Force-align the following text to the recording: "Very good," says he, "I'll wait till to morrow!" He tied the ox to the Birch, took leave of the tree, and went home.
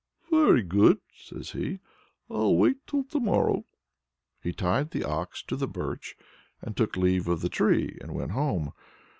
"Very 0.31 0.63
good," 0.63 0.99
says 1.13 1.51
he, 1.51 1.77
"I'll 2.27 2.55
wait 2.55 2.87
till 2.87 3.03
to 3.03 3.19
morrow!" 3.19 3.65
He 4.41 4.51
tied 4.51 4.89
the 4.89 5.03
ox 5.03 5.43
to 5.43 5.55
the 5.55 5.67
Birch, 5.67 6.17
took 6.75 6.97
leave 6.97 7.27
of 7.27 7.41
the 7.41 7.49
tree, 7.49 7.99
and 8.01 8.15
went 8.15 8.31
home. 8.31 8.71